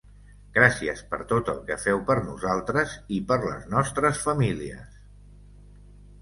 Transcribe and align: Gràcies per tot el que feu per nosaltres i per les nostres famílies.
Gràcies 0.53 1.01
per 1.11 1.19
tot 1.31 1.51
el 1.53 1.59
que 1.67 1.77
feu 1.83 2.01
per 2.07 2.15
nosaltres 2.29 2.95
i 3.19 3.19
per 3.33 3.39
les 3.45 3.69
nostres 3.75 4.23
famílies. 4.25 4.99